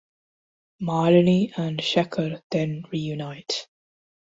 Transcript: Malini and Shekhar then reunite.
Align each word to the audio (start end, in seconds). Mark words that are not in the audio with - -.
Malini 0.81 1.53
and 1.59 1.79
Shekhar 1.79 2.41
then 2.49 2.81
reunite. 2.91 3.67